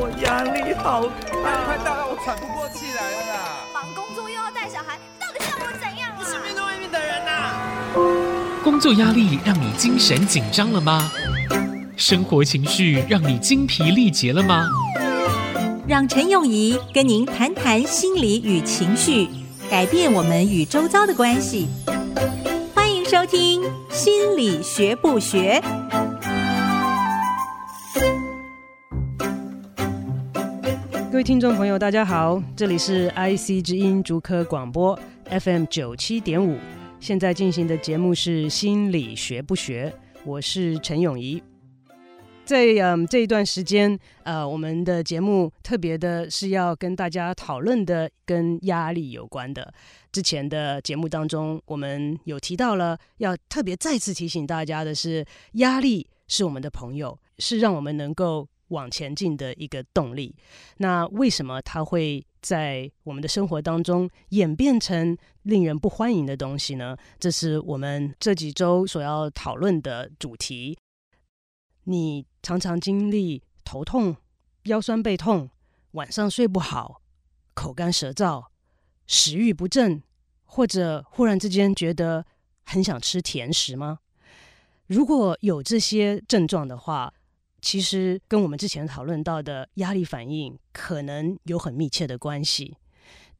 [0.00, 1.02] 我压力好
[1.42, 3.66] 大，快到了，我喘不过气来了啦！
[3.74, 6.16] 忙工作又要带小孩，到底像我怎样啊？
[6.20, 8.62] 我是命中命的人呐！
[8.62, 11.10] 工作压力让你精神紧张了吗？
[11.96, 14.68] 生活情绪让你精疲力竭了吗？
[15.88, 19.28] 让陈永仪跟您谈谈心理与情绪，
[19.68, 21.66] 改变我们与周遭的关系。
[22.72, 25.60] 欢迎收听《心理学不学》。
[31.18, 36.56] 各位听众朋友，大家好，这里是 IC 之音竹科广播 FM 九七点五，
[37.00, 39.92] 现在进行的节目是《心理学不学》，
[40.24, 41.42] 我是陈永仪。
[42.44, 49.74] 在嗯这一段时间，呃，我们的节目特别的是要跟大家讨论的跟压力有关的。
[50.12, 60.34] 之前的节目当中，我们有提到了，要特别再次提醒大家的是，压力是我们的朋友，是让我们能够往前进的一个动力。
[60.78, 66.96] 那为什么它会在我们的生活当中演变成令人不欢迎的东西呢？
[67.18, 70.78] 这是我们这几周所要讨论的主题。
[71.84, 74.16] 你常常经历头痛、
[74.64, 75.50] 腰酸背痛、
[75.92, 77.02] 晚上睡不好、
[77.54, 78.44] 口干舌燥、
[79.06, 80.02] 食欲不振，
[80.44, 82.26] 或者忽然之间觉得
[82.64, 84.00] 很想吃甜食吗？
[84.86, 87.12] 如果有这些症状的话，
[87.60, 92.76] 其实跟我们之前讨论到的压力反应可能有很密切的关系。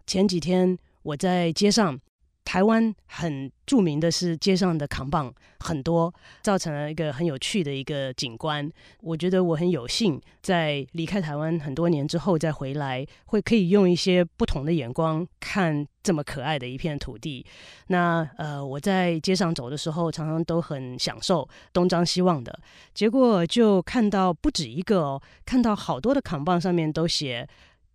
[0.06, 2.00] 前几天我在街上。
[2.48, 6.10] 台湾很著名的是街上的扛棒很多，
[6.40, 8.66] 造成了一个很有趣的一个景观。
[9.02, 17.44] 我觉得我很有幸，在离开台湾很多年之后再回来，会可以用一些不同的眼光看这么可爱的一片土地。
[17.88, 22.58] 那呃，我在街上走的时候，常常都很享受东张西望的，
[22.94, 27.46] 结果就看到不止一个哦，看到好多的扛棒上面都写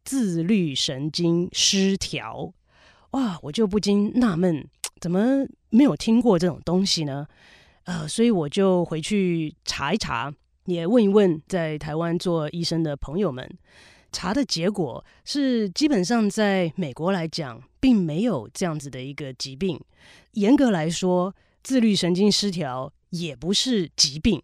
[0.06, 2.54] 自律神经失调。
[3.14, 4.68] 哇，我就不禁纳闷，
[5.00, 7.28] 怎么没有听过这种东西呢？
[7.84, 10.34] 呃，所以我就回去查一查，
[10.66, 13.48] 也问一问在台湾做医生的朋友们，
[14.12, 19.80] 查的结果是，基本上在美国来讲，并没有这样子的一个疾病。
[20.32, 24.42] 严格来说，自律神经失调也不是疾病，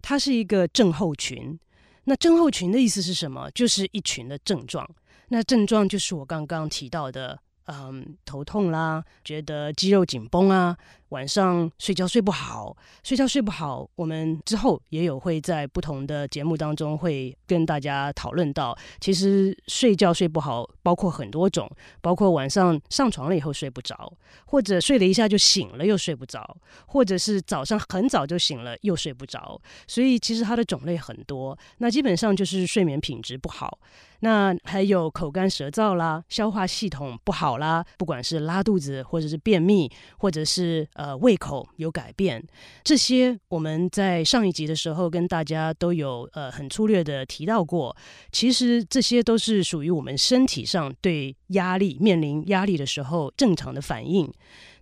[0.00, 1.58] 它是一个症候群。
[2.04, 3.50] 那症候群的意思是什么？
[3.50, 4.88] 就是一群的症状。
[5.28, 7.38] 那症状就是我刚刚提到的。
[7.66, 10.76] 嗯，头痛啦，觉得肌肉紧绷啊，
[11.08, 18.76] 晚上睡觉睡不好，睡觉睡不好，我们之后也有会在不同的节目当中会跟大家讨论到。
[19.00, 21.68] 其实睡觉睡不好包括很多种，
[22.00, 24.12] 包括晚上上床了以后睡不着，
[24.44, 26.56] 或者睡了一下就醒了又睡不着，
[26.86, 29.60] 或者是早上很早就醒了又睡不着。
[29.88, 33.78] 所以其实它的种类很多，那基本上就是睡眠品质不好。
[34.20, 42.42] 那还有口干舌燥啦，消化系统不好啦，不管是拉肚子，或者是便秘，或者是呃胃口有改变，
[42.84, 47.96] 这些我们在上一集的时候跟大家都有呃很粗略的提到过。
[48.32, 54.32] 其实这些都是属于我们身体上对压力，面临压力的时候正常的反应。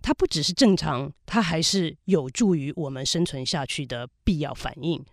[0.05, 5.03] 它不只是正常，它还是有助于我们生存下去的必要反应。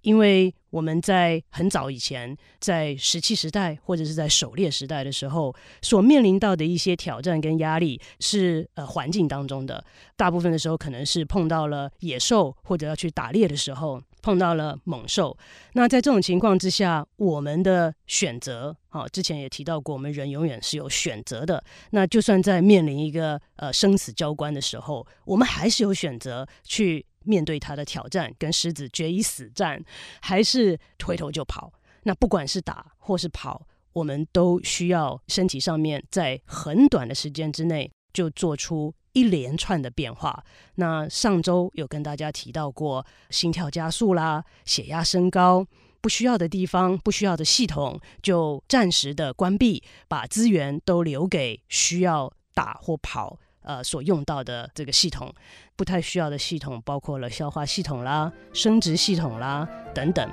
[0.00, 9.84] 因为我们在很早以前，在石器时代或者是在狩猎时代的时候，所面临到的一些挑战跟压力是呃环境当中的，
[10.16, 14.02] 大部分的时候可能是碰到了野兽或者要去打猎的时候。
[14.22, 15.36] 碰到了猛兽，
[15.74, 21.62] 那在这种情况之下，我们的选择，好，之前也提到过，我们人永远是有选择的。
[21.90, 29.82] 那就算在面临一个呃生死交关的时候，我们还是有选择去面对它的挑战，跟狮子决一死战，
[30.20, 31.72] 还是回头就跑。
[32.02, 38.94] 那不管是打或是跑，我们都需要身体上面在很短的时间之内就做出。
[39.12, 40.44] 一连串的变化。
[40.76, 45.66] 那上周有跟大家提到过，心跳加速啦，血压升高，
[46.00, 55.34] 不需要的地方、不需要的系统就暂时的关闭，把资源都留给需要打或跑呃所用到的这个系统。
[55.76, 60.30] 不太需要的系统包括了消化系统啦、生殖系统啦等等。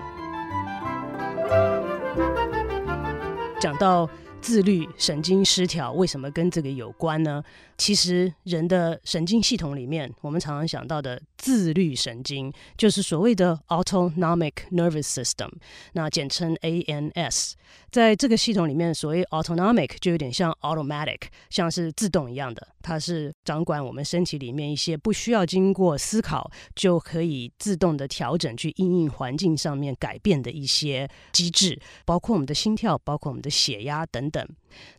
[3.60, 4.10] 讲到。
[4.42, 7.44] 自律神经失调为什么跟这个有关呢？
[7.78, 15.52] 其实人的神经系统里面，我们常常想到的自律神经，就是所谓的 Autonomic Nervous System，
[15.94, 17.54] 那简称 ANS。
[17.92, 34.48] 在这个系统里面，所谓 Autonomic 就有点像 Automatic，像是自动一样的，它是掌管我们身体里面一些不需要经过思考就可以自动的调整去应应环境上面改变的一些机制，包括我们的心跳，包括我们的血压等等。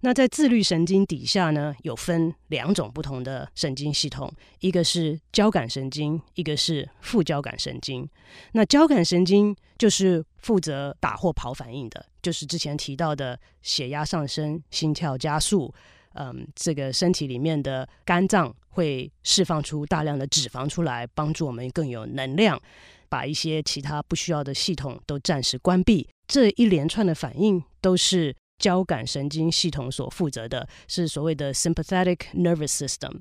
[0.01, 4.29] 那在自律神经底下呢，有分两两种不同的神经系统，
[4.59, 8.09] 一个是交感神经，一个是副交感神经。
[8.55, 15.73] 那交感神经就是负责打或跑反应的，就是之前提到的血压上升、心跳加速。
[16.15, 22.61] 嗯，这个身体里面的肝脏会释放出大量的脂肪出来，帮助我们更有能量，
[23.09, 26.09] 把一些其他不需要的系统都暂时关闭。
[26.27, 28.35] 这一连串的反应都是。
[28.59, 33.21] 交感神经系统所负责的是所谓的 sympathetic nervous system。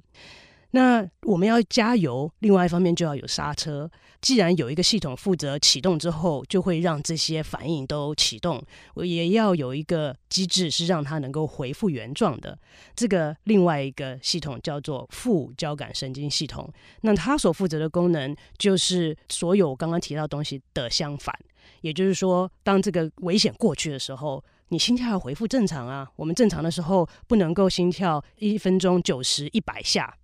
[0.72, 3.90] 那我们要加油，另外一方面就要有刹车。
[4.22, 8.62] 既然有一个系统负责启动之后，就会让这些反应都启动，
[8.96, 12.58] 我也要有一个机制是让它能够恢复原状的。
[12.94, 16.70] 这个另外一个系统叫做副交感神经系统。
[17.02, 21.34] 那它所负责的功能就是所有刚刚提到的东西的相反，
[21.80, 24.44] 也就是说，当这个危险过去的时候。
[24.70, 26.08] 你心跳要恢复正常啊！
[26.16, 30.18] 我们正常的时候不能够心跳一分钟九十一百下。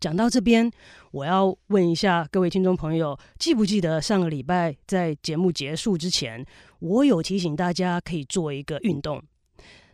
[0.00, 0.68] 讲到这边，
[1.12, 6.44] 我要问一下各位听众朋友，记不记得上个礼拜在节目结束之前，
[6.80, 9.22] 我有提醒大家可以做一个运动。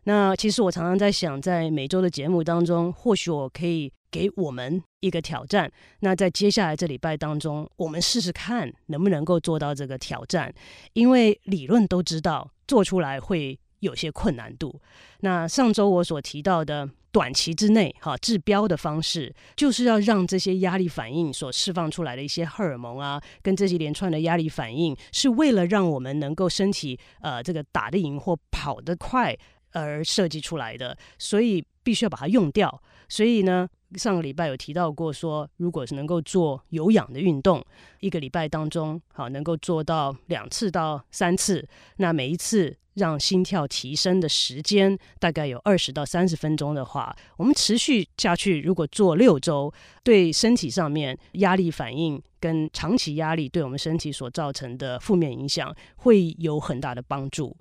[0.05, 5.71] 那其实我常常在想，在每周的节目当中，或许我可以给我们一个挑战。
[6.01, 10.53] 那在接下来这礼拜当中，我们试试看能不能够做到这个挑战，
[10.93, 12.51] 因为理论都知道。
[12.69, 14.79] 做出来会有些困难度。
[15.21, 29.35] 那上周我所提到的短期之内哈治标的方式，就是要让这些压力反应所释放出来的一些荷尔蒙啊，跟这些连串的压力反应，是为了让我们能够身体呃这个打得赢或跑得快
[29.73, 32.83] 而设计出来的，所以必须要把它用掉。
[33.09, 37.65] 所以呢，上个礼拜有提到过说，如果是能够做有氧的运动，
[38.01, 49.73] 一个礼拜当中，好能够做到两次到三次，那每一次让心跳提升的时间大概有二十到三十分钟的话，我们持续下去，如果做六周，
[50.03, 57.57] 对身体上面压力反应跟长期压力对我们身体所造成的负面影响会有很大的帮助。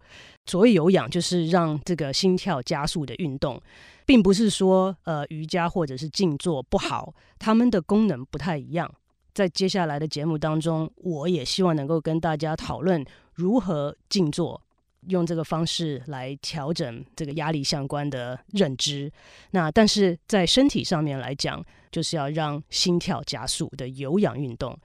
[0.46, 3.62] 所谓有氧，就是让这个心跳加速的运动。
[4.06, 8.90] 并不是说呃瑜伽或者是静坐不好，他们的功能不太一样。
[9.34, 14.62] 在接下来的节目当中，我也希望能够跟大家讨论如何静坐，
[15.08, 19.12] 用这个方式来调整这个压力相关的认知。
[19.52, 24.78] 那但是在身体上面来讲，就是要让心跳加速的有氧运动。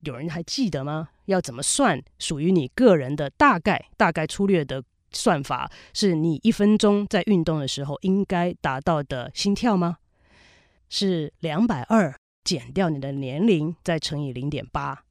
[0.00, 1.08] 有人还记得吗？
[1.26, 4.82] 要怎么算属于你个人的大概大概粗略的？
[5.16, 9.98] 算法是你一分钟在运动的时候应该达到的心跳吗？
[10.88, 12.12] 是两百二
[12.42, 15.03] 减掉你的年龄再乘以零点八，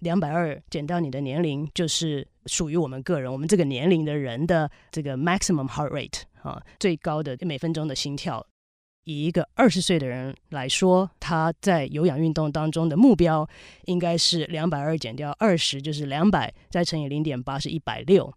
[0.00, 8.46] 两百二减掉你的年龄就是属于我们个人，我们这个年龄的人的这个 maximum heart rate 啊，最高的每分钟的心跳。
[9.04, 13.48] 以一个二十岁的人来说，他在有氧运动当中的目标
[13.86, 18.30] 应该是两百二减掉二十，就是两百再乘以零点八是一百六。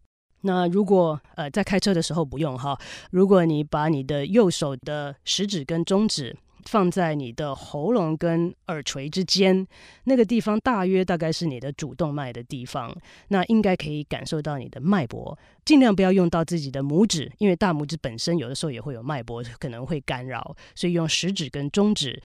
[0.43, 2.79] 那如果呃在开车的时候不用哈，
[3.11, 6.35] 如果你把你的右手的食指跟中指
[6.65, 9.65] 放在你的喉咙跟耳垂之间，
[10.05, 12.95] 那个地方大约大概是你的主动脉的地方，
[13.29, 15.37] 那应该可以感受到你的脉搏。
[15.65, 22.21] 尽量不要用到自己的拇指，因为大拇指本身有的时候也会有脉搏，可能会干扰，所以用食指跟中指。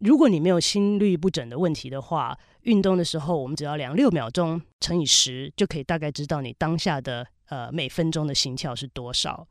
[0.00, 7.26] 如果你没有心律不整的问题的话，运动的时候我们只要量六秒钟乘以十，就可以大概知道你当下的。
[7.48, 9.48] 呃，每分钟的心跳是多少？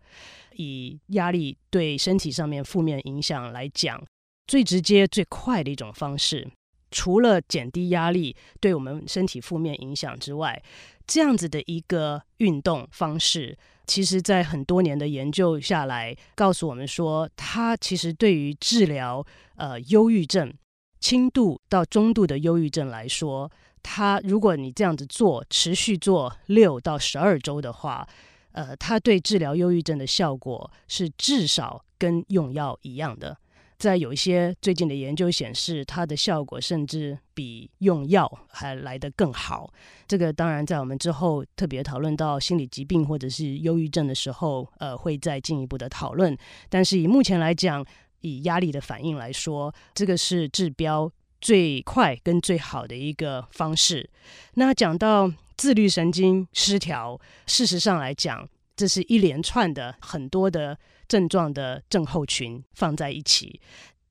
[0.54, 4.00] 以压力对身体上面负面影响来讲，
[4.48, 6.48] 最直接、最快的一种方式，
[6.90, 10.64] 除了减低压力对我们身体负面影响之外，
[11.06, 19.26] 这样子的一个运动方式，其实在很多年的研究下来，告诉我们说，它其实对于治疗
[19.56, 20.54] 呃忧郁症、
[21.00, 23.52] 轻度到中度的忧郁症来说。
[23.84, 28.06] 它，如果你这样子做，持续做六到十二周的话，
[28.52, 33.38] 呃，它对治疗忧郁症的效果是至少跟用药一样的。
[33.78, 39.72] 在有一些最近的研究显示，它的效果甚至比用药还来得更好。
[40.08, 46.38] 这个当然在我们之后特别讨论到心理疾病或者是忧郁症的时候，呃，会再进一步的讨论。
[46.70, 47.86] 但是以目前来讲，
[48.22, 51.12] 以压力的反应来说，这个是治标。
[51.40, 54.10] 最快跟最好的一个方式。
[54.56, 60.76] 那讲到自律神经失调，事实上来讲，这是一连串的很多的
[61.08, 63.60] 症状的症候群放在一起。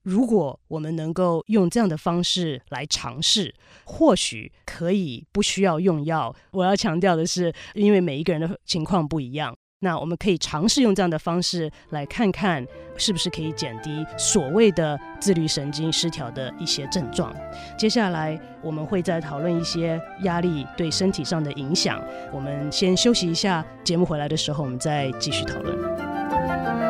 [0.03, 3.53] 如果我们能够用这样的方式来尝试，
[3.85, 6.33] 或许可以不需要用药。
[6.53, 9.57] 我要强调的是，因为每一个人的情况不一样。
[9.81, 12.65] 那我们可以尝试用这样的方式来看看，
[12.97, 17.35] 是不是可以减低所谓的自律神经失调的一些症状。
[17.77, 22.03] 接下来我们会再讨论一些压力对身体上的影响。
[22.33, 26.86] 我们先休息一下，节目回来的时候我们再继续讨论。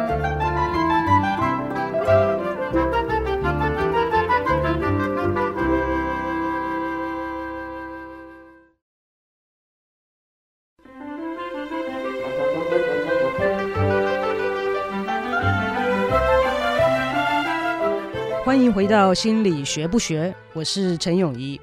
[18.47, 21.61] 欢迎回到心理学不学，我是陈永仪。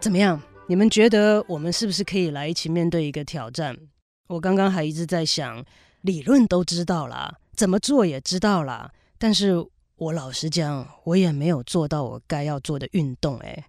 [0.00, 0.42] 怎么样？
[0.66, 3.78] 你们觉得我们是不是可以来一起面对一个挑战？
[4.26, 5.64] 我刚刚还一直在想，
[6.00, 9.64] 理论都知道了，怎么做也知道了，但是
[9.94, 13.38] 我老实讲，我也没有做到我该要做的运动。
[13.38, 13.66] 哎，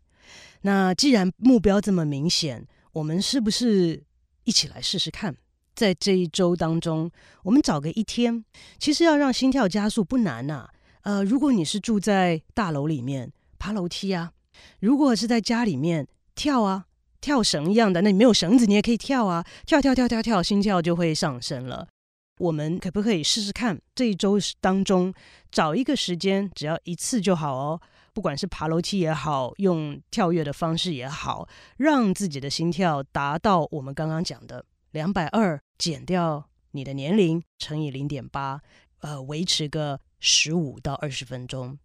[0.62, 4.04] 那既然目标这么明显，我们是不是
[4.46, 5.36] 一起来试试看？
[5.76, 7.12] 在这一周当中，
[7.44, 8.44] 我们找个一天，
[8.80, 10.68] 其实要让心跳加速不难呐。
[11.04, 14.34] 呃，如果你是住在大楼里面，爬楼梯啊；
[14.80, 16.86] 如果是在家里面跳啊，
[17.20, 21.88] 跳绳一样的，那你没有绳子，你也可以跳啊，跳跳跳跳跳，心跳就会上升了。
[22.38, 23.80] 我们可不可以试试看？
[23.96, 25.12] 这一周当中
[25.52, 27.82] 找一个时间，只要一次就好哦。
[28.14, 38.62] 不管是爬楼梯也好，用跳跃的方式也好，让自己的心跳达到我们刚刚讲的两百二，减掉你的年龄乘以零点八，
[39.00, 40.00] 呃，维持个。
[40.22, 41.78] 十五到二十分钟，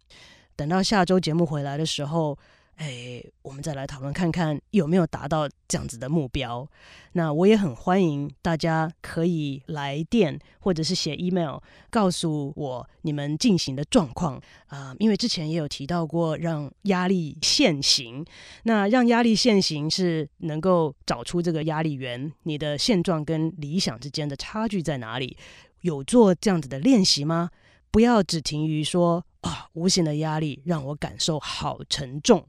[0.55, 2.37] 等到下周节目回来的时候，
[2.75, 6.65] 哎，我们再来讨论看看有没有达到这样子的目标。
[7.13, 11.57] 那我也很欢迎大家可以来电或者是写 email
[11.89, 18.23] 告诉我你们进行的状况啊，因为之前也有提到过让压力现形。
[18.63, 25.35] 那让压力现形是能够找出这个压力源，你的现状跟理想之间的差距在哪里？
[25.81, 27.49] 有做这样子的练习吗？
[27.91, 32.47] 不要只停于说啊，无形的压力让我感受好沉重。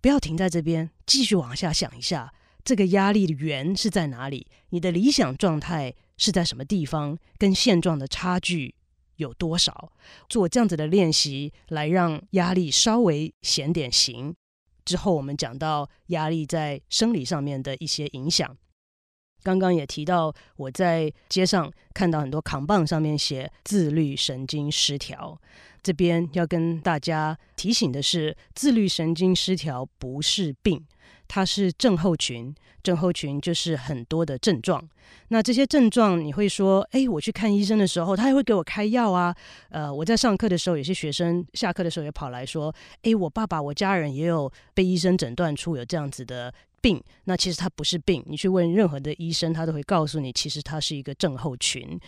[0.00, 2.32] 不要停在这边，继续往下想一下，
[2.64, 4.46] 这个压力的源是在哪里？
[4.70, 7.18] 你的理想状态是在什么地方？
[7.36, 8.74] 跟现状的差距
[9.16, 9.92] 有多少？
[10.28, 14.34] 做这样子的练习，来让压力稍微显点形。
[14.84, 18.56] 之后我们讲到压力在生理上面的一些影响。
[19.42, 25.38] 刚刚也提到，我在街上看到很多扛棒上面写“自律神经失调”。
[25.82, 30.84] 这边要跟大家提醒的是，自律神经失调不是病，
[31.26, 32.54] 它是症候群。
[32.82, 34.82] 症候群就是很多的症状。
[35.28, 39.34] 那这些症状，你会说：“哎，我去看医生的时候，他还会给我开药啊。”
[39.68, 48.22] 呃，我在上课的时候，有些学生下课的时候也跑来说：“哎，我爸爸、我家人也有被医生诊断出有这样子的。”病，那其实它不是病。
[48.26, 51.98] 你去问任何的医生，他都会告诉你，其实它是一个症候群。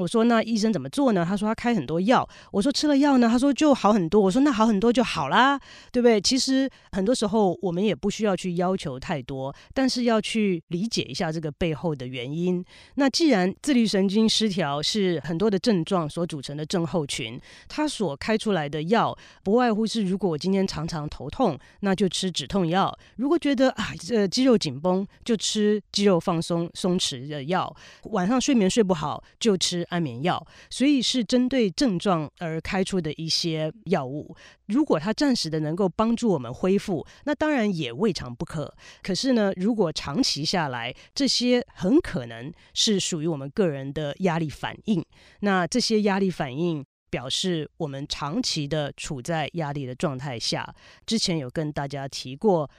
[0.00, 1.26] 我说，那医生怎么做呢？
[1.28, 2.26] 他说他开很多药。
[2.52, 3.28] 我说吃了药呢？
[3.28, 4.18] 他说就好很多。
[4.18, 5.60] 我说那好很多就好啦，
[5.92, 6.18] 对不对？
[6.18, 12.64] 其实很多时候我们也不需要去要求太多，但是要去理解一下这个背后的原因。
[12.94, 17.38] 那既然自律神经失调是很多的症状所组成的症候群，
[17.68, 27.70] 他所开出来的药不外乎是，如果我今天常常头痛，那就吃止痛药；如果觉得啊这肌肉紧绷，就吃肌肉放松松弛的药；
[28.04, 29.86] 晚上睡眠睡不好，就吃。
[29.90, 34.34] 安眠药，所以是针对症状而开出的一些药物。
[34.66, 38.74] 如果它暂时的能够帮助我们恢复，那当然也未尝不可。
[39.02, 45.04] 可是呢，如果长期下来，这些很可能是属于我们个人的压力反应。
[45.40, 50.74] 那这些压力反应表示我们长期的处在压力的状态下。
[51.04, 52.70] 之前有跟大家提过，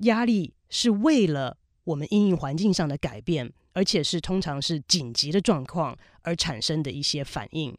[0.00, 3.52] 压力是为了我们因应环境上的改变。
[3.78, 7.72] 而且是通常是紧急的状况而产生的一些反应，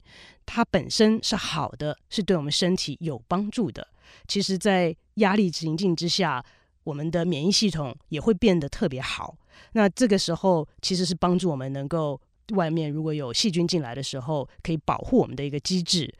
[0.45, 3.85] 它本身是好的，是对我们身体有帮助的。
[4.25, 6.41] 其实，在压力情境之下，
[6.85, 9.35] 我们的免疫系统也会变得特别好。
[9.73, 12.19] 那这个时候，其实是帮助我们能够
[12.53, 16.15] 外面如果有细菌进来的时候，可以保护我们的一个机制。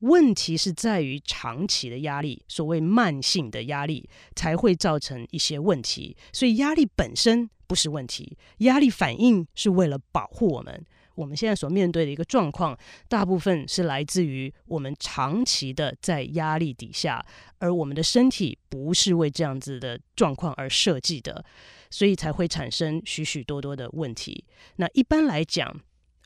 [0.00, 6.16] 问题是在于长期的压力，所谓慢性的压力才会造成一些问题。
[6.32, 10.84] 所以压力本身不是问题，压力反应是为了保护我们。
[11.16, 12.74] 我们现在所面对的一个状况，
[13.06, 17.22] 大部分是来自于我们长期的在压力底下，
[17.58, 21.44] 而我们的身体不是为这样子的状况而设计的，
[21.90, 24.46] 所以才会产生许许多多的问题。
[24.76, 25.78] 那一般来讲，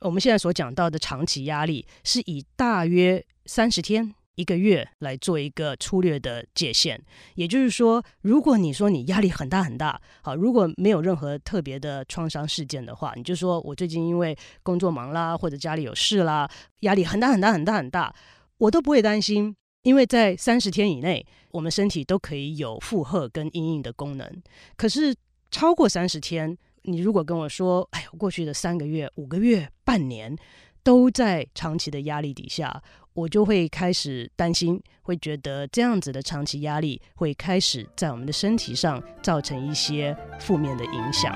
[0.02, 6.98] 我们现在所讲到的长期压力，是以大约三十天，一个月来做一个粗略的界限，
[7.34, 18.14] 也就是说，如果你说你压力很大很大，好，如果没有任何特别的创伤事件的话，你就说我最近因为工作忙啦，或者家里有事啦，压力很大很大很大很大，
[18.58, 24.42] 我都不会担心，因为在三十天以内，我们身体都可以有负荷跟因应的功能。
[24.76, 25.14] 可是
[25.50, 30.36] 超过三十天，你如果跟我说，哎，过去的三个月、五个月、半年，
[30.84, 32.80] 都在长期的压力底下。
[33.14, 41.32] 我就会开始担心，会觉得这样子的长期压力会开始在我们的身体上造成一些负面的影响。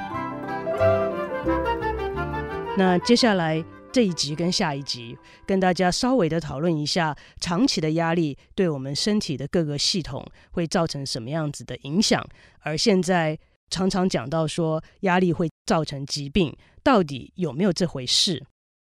[2.77, 12.21] 那接下来这一集跟下一集，跟大家稍微的讨论一下长期的压力对我们身体的各个系统会造成什么样子的影响。
[12.63, 13.39] 而现在
[13.71, 16.53] 常常讲到说压力会造成疾病，
[16.83, 18.45] 到底有没有这回事？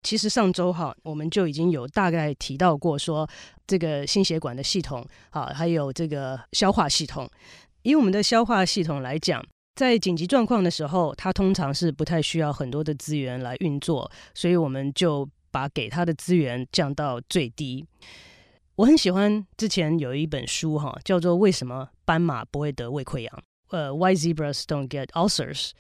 [0.05, 3.29] 其实上周哈，我们就已经有大概提到过，说
[3.67, 7.29] 这个心血管的系统啊，还有这个消化系统。
[7.83, 9.45] 以我们的消化系统来讲，
[9.75, 17.85] 在紧急状况的时候，它通常是不太需要很多的资源来运作，所以我们就把给它的资源降到最低。
[18.77, 23.43] 我很喜欢之前有一本书哈，叫做《为什么斑马不会得胃溃疡》，
[23.77, 25.71] 呃，Why Zebras Don't Get Ulcers。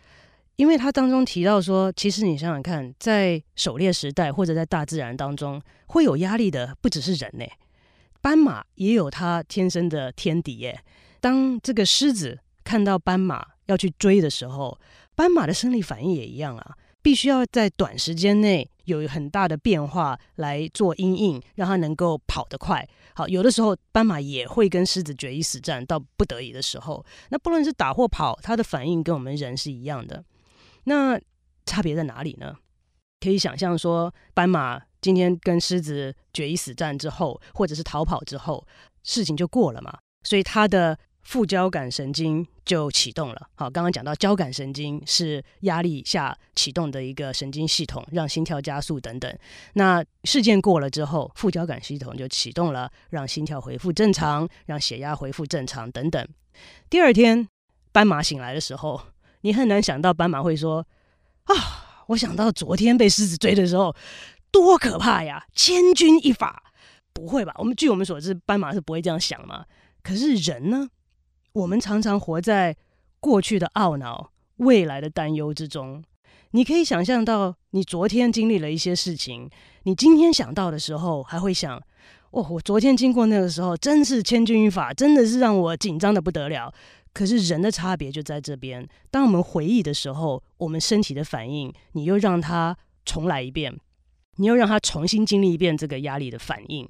[0.56, 7.44] 因为他当中提到说，其实你想想看，在狩猎时代或者在大自然当中，会有压力的不只是人呢，
[8.20, 10.80] 斑马也有它天生的天敌耶。
[11.20, 14.78] 当这个狮子看到斑马要去追的时候，
[15.16, 22.87] 斑马的生理反应也一样啊，必须要在短时间内有很大的变化来做因应，让它能够跑得快。
[23.14, 30.23] 好，有的时候斑马也会跟狮子决一死战，到不得已的时候，那不论是打或跑，它的反应跟我们人是一样的。
[30.85, 31.21] 那
[31.67, 32.57] 差别在哪里呢？
[33.21, 38.67] 可以想象说，斑马今天跟狮子决一死战之后，或者是逃跑之后，
[39.03, 39.99] 事情就过了嘛。
[40.25, 43.49] 所以它的副交感神经就启动了。
[43.55, 49.38] 好，刚刚讲到交感神经是压力下启动的一个神经系统，让心跳加速等等。
[49.73, 56.28] 那事件过了之后，副交感系统就启动了，让心跳恢复正常，让血压恢复正常等等。
[56.91, 57.49] 第二天，
[57.91, 59.00] 斑马醒来的时候。
[59.45, 60.87] 你很难想到斑马会说
[61.45, 61.54] ：“啊，
[62.07, 63.95] 我想到昨天被狮子追的时候，
[64.50, 65.45] 多可怕呀！
[65.52, 66.63] 千钧一发，
[67.13, 67.54] 不会吧？
[67.59, 69.67] 我们据我们所知，斑马是不会这样想嘛。
[70.02, 70.89] 可是人呢？
[71.52, 72.75] 我们常常活在
[73.21, 76.02] 过去的懊恼、未来的担忧之中。
[76.52, 79.50] 你可以想象到，你昨天经历了一些事情，
[79.83, 81.76] 你今天想到的时候，还会想：
[82.30, 86.73] 哦，我昨天经过那个时候，真是千钧一发，真的是让我紧张得不得了。”
[87.15, 88.87] 可是人的差别就在这边。
[89.11, 93.75] 当我们回忆的时候，我们身体的反应，你又让它重来一遍，
[94.37, 96.87] 你又让它重新经历一遍这个压力的反应，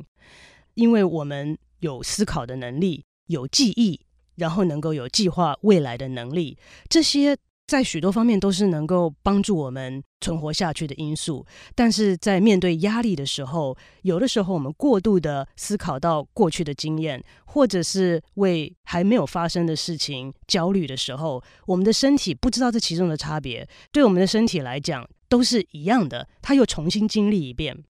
[0.74, 4.00] 因为我们有思考的能力，有记忆，
[4.36, 6.58] 然后能够有计划未来的能力，
[6.88, 7.36] 这些。
[7.66, 27.82] 在许多方面都是能够帮助我们存活下去的因素，但是在面对压力的时候，有的时候我们过度的思考到过去的经验，或者是为还没有发生的事情焦虑的时候，我们的身体不知道这其中的差别，对我们的身体来讲都是一样的，它又重新经历一遍。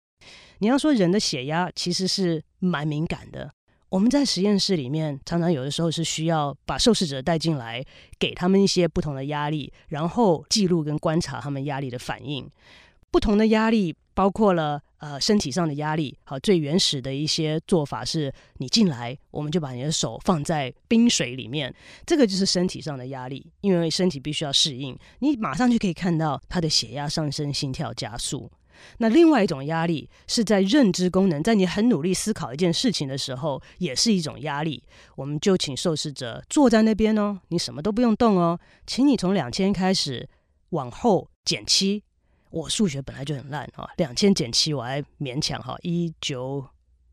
[0.60, 3.52] 你要说人的血压其实是蛮敏感的。
[3.94, 7.86] 我们在实验室里面，常常有的时候是需要把受试者带进来，
[8.18, 12.50] 给他们一些不同的压力，然后记录跟观察他们压力的反应。
[13.12, 21.72] 不同的压力包括了呃身体上的压力，好，最原始的一些做法是，你进来，我们就把你的手放在冰水里面，
[22.04, 28.50] 这个就是身体上的压力，因为身体必须要适应，你马上就可以看到他的血压上升，心跳加速。
[28.98, 34.84] 那另外一种压力是在认知功能，在你很努力思考一件事情的时候，也是一种压力。
[35.16, 40.28] 我们就请受试者坐在那边哦，你什么都不用动哦，请你从两千开始
[40.70, 42.04] 往后减七。
[42.50, 46.64] 我数学本来就很烂哈，两千减七我还勉强哈，一九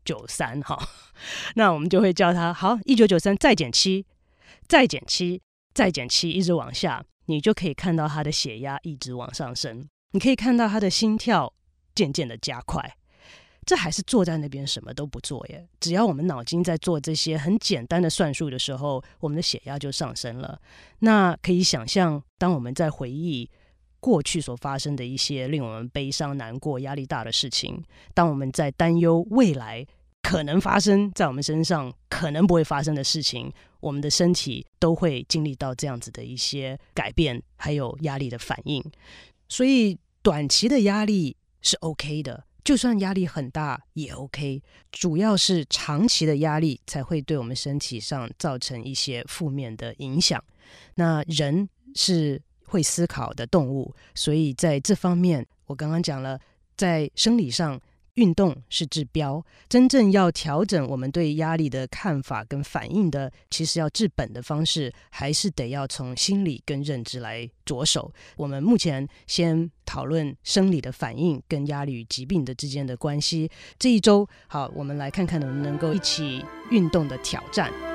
[0.05, 0.77] 九三哈。
[1.55, 4.05] 那我们就会叫他好，一九九三再减七，
[4.67, 5.41] 再减七，
[5.73, 11.53] 再减七，一直往下，你就可以看到他的血压一直往上升，你可以看到他的心跳。
[11.93, 12.81] 渐渐的加快，
[13.65, 15.67] 这还是坐在那边什么都不做耶。
[15.81, 20.57] 只要我们脑筋在做这些很简单的算术的时候，我们的血压就上升了。
[20.99, 23.47] 那可以想象，当我们在回忆
[23.99, 29.85] 过去所发生的一些令我们悲伤、难过、压力大的事情，当我们在担忧未来
[30.23, 38.81] 可能发生在我们身上、可能不会发生的事情，我们的身体都会经历到这样子的一些改变，还有压力的反应。
[39.51, 42.45] 所以，短期的压力是 OK 的。
[42.63, 50.41] 就算压力很大也 OK，主要是长期的压力才会对我们身体上造成一些负面的影响。
[50.95, 56.39] 那人是会思考的动物，所以在这方面，我刚刚讲了，
[56.77, 57.77] 在生理上。
[58.15, 68.13] 运动是治标，真正要调整我们对压力的看法跟反应的，其实要治本的方式，还是得要从心理跟认知来着手。
[68.35, 73.49] 我们目前先讨论生理的反应跟压力与疾病的之间的关系。
[73.79, 77.90] 这一周，好，我们来看看能不能够一起运动的挑战。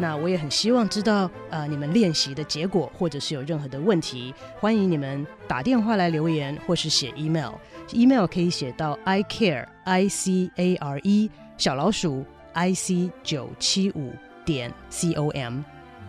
[0.00, 7.52] 那我也很希望知道，呃，你们练习的结果，或者是有任何的问题，欢迎你们打电话来留言，或是写 email。
[7.92, 14.10] email 可以写到 i care i c a r e 小老鼠 i c 九七五
[14.42, 15.62] 点 c o m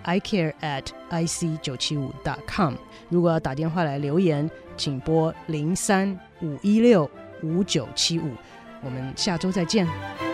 [0.03, 2.75] i care at i c 九七五 dot com。
[3.09, 7.11] 如果要打电话来留言，请拨零三五一六
[7.43, 8.31] 五九七五。
[8.81, 10.30] 我们下周再见。